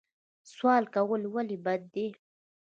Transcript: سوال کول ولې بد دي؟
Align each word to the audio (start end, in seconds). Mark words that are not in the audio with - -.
سوال 0.53 0.83
کول 0.95 1.21
ولې 1.33 1.57
بد 1.65 1.81
دي؟ 1.93 2.07